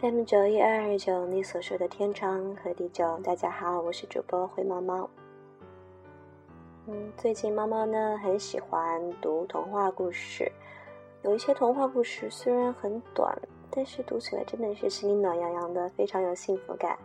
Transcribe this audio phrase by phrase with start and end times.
[0.00, 3.18] FM 九一二二九，你所说的天长和地久。
[3.18, 5.10] 大家好，我是主播灰猫猫。
[6.86, 10.50] 嗯，最近猫猫呢很喜欢读童话故事，
[11.22, 13.36] 有一些童话故事虽然很短，
[13.70, 16.98] 但是读起来真的是心里暖洋洋的，非常有幸福感。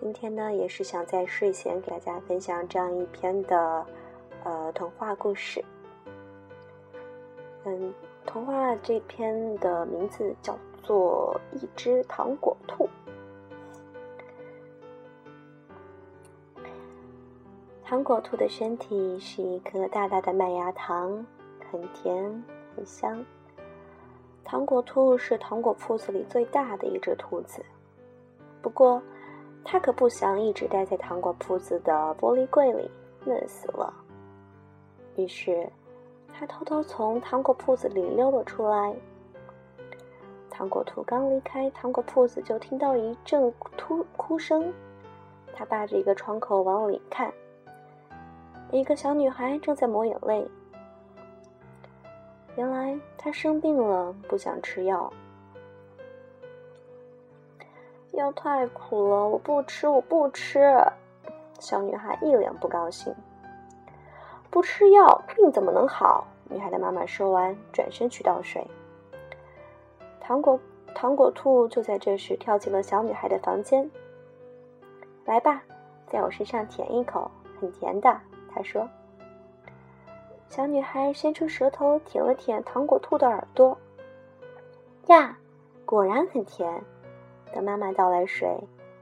[0.00, 3.84] 今天呢，也是想在睡前给大家分享这样一篇的
[4.44, 5.64] 呃童话故事。
[7.64, 7.92] 嗯，
[8.28, 12.86] 童话这篇的名字叫做《一只糖果兔》。
[17.82, 21.24] 糖果兔的身体是一颗大大的麦芽糖，
[21.70, 22.44] 很甜
[22.76, 23.24] 很香。
[24.44, 27.64] 糖果兔是糖果铺子里最大的一只兔子，
[28.60, 29.02] 不过。
[29.64, 32.90] 它可不想一直待在糖果铺子的玻璃柜里，
[33.26, 33.92] 闷死了。
[35.16, 35.68] 于是，
[36.32, 38.94] 他偷偷从糖果铺子里溜了出来。
[40.50, 44.72] 糖果兔刚离开糖果铺子，就听到一阵突哭声。
[45.54, 47.32] 他扒着一个窗口往里看，
[48.70, 50.46] 一个小女孩正在抹眼泪。
[52.56, 55.12] 原来她生病了，不想吃药。
[58.12, 60.74] 药太苦了，我不吃，我不吃。
[61.60, 63.14] 小女孩一脸不高兴。
[64.50, 66.26] 不吃药，病怎么能好？
[66.50, 68.66] 女孩的妈妈说完，转身去倒水。
[70.20, 70.58] 糖果
[70.94, 73.90] 糖果兔就在这时跳进了小女孩的房间。
[75.24, 75.62] 来吧，
[76.06, 78.18] 在我身上舔一口，很甜的。
[78.52, 78.88] 他说。
[80.48, 83.76] 小女孩伸出舌头舔了舔糖果兔的耳朵。
[85.08, 85.36] 呀，
[85.84, 86.82] 果然很甜。
[87.52, 88.58] 等妈妈倒来水，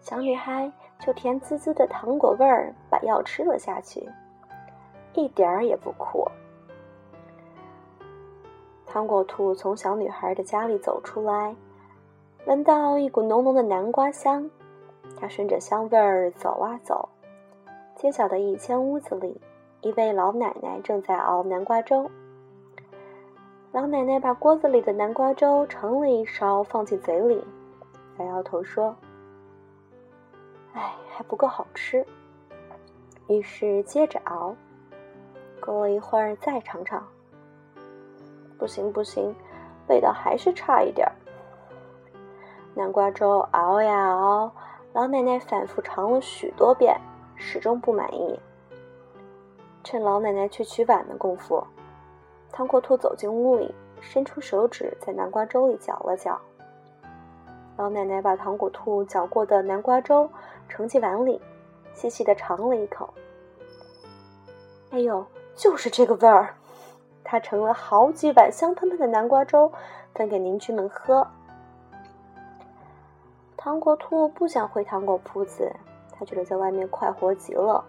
[0.00, 4.08] 小女孩就甜滋滋的糖果味儿把药吃了下去，
[5.18, 6.28] 一点儿也不苦。
[8.86, 11.56] 糖果兔从小女孩的家里走出来，
[12.46, 14.48] 闻到一股浓浓的南瓜香，
[15.18, 17.08] 它顺着香味儿走啊走，
[17.96, 19.40] 街角的一间屋子里，
[19.80, 22.08] 一位老奶奶正在熬南瓜粥。
[23.72, 27.44] 老奶奶把锅子里的南瓜粥盛了一勺，放进嘴里。
[28.20, 28.94] 摇摇头说
[30.74, 32.06] ：“哎，还不够好吃。”
[33.26, 34.54] 于是接着熬。
[35.68, 37.06] 过了一会儿，再尝尝。
[38.58, 39.34] 不行不行，
[39.86, 41.12] 味道还是差一点儿。
[42.74, 44.50] 南瓜粥熬呀熬，
[44.94, 46.98] 老奶奶反复尝了许多遍，
[47.36, 48.40] 始终不满意。
[49.84, 51.62] 趁老奶奶去取碗的功夫，
[52.50, 56.40] 糖果兔走进屋里，伸出手指在南瓜粥里搅了搅。
[57.76, 60.30] 老奶奶把糖果兔搅过的南瓜粥
[60.66, 61.38] 盛进碗里，
[61.92, 63.12] 细细的尝了一口。
[64.90, 65.24] 哎呦，
[65.58, 66.54] 就是这个味儿！
[67.24, 69.72] 她盛了好几碗香喷喷的南瓜粥，
[70.14, 71.26] 分给邻居们喝。
[73.56, 75.74] 糖果兔不想回糖果铺子，
[76.12, 77.84] 他觉得在外面快活极了。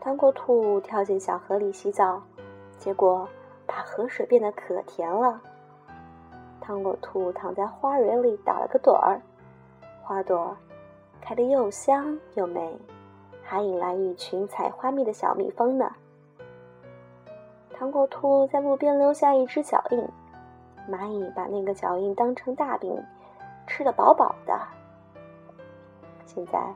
[0.00, 2.22] 糖果兔跳进小河里洗澡，
[2.78, 3.28] 结果
[3.66, 5.42] 把河水变得可甜了。
[6.58, 9.20] 糖果兔躺在花园里打了个盹儿，
[10.02, 10.56] 花朵
[11.20, 12.78] 开得又香又美，
[13.42, 15.92] 还引来一群采花蜜的小蜜蜂呢。
[17.80, 20.06] 糖果兔在路边留下一只脚印，
[20.86, 22.94] 蚂蚁把那个脚印当成大饼，
[23.66, 24.54] 吃得饱饱的。
[26.26, 26.74] 现在，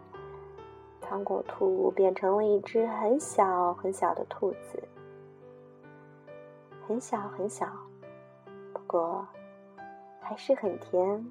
[1.02, 4.82] 糖果兔变成了一只很小很小的兔子，
[6.88, 7.66] 很小很小，
[8.72, 9.26] 不过。
[10.22, 11.30] 还是很甜，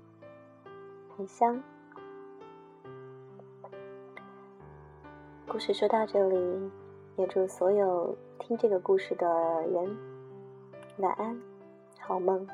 [1.18, 1.60] 很香。
[5.48, 6.72] 故事说到这里，
[7.16, 9.28] 也祝所有听这个故事的
[9.72, 9.98] 人
[10.98, 11.40] 晚安，
[12.00, 12.48] 好梦。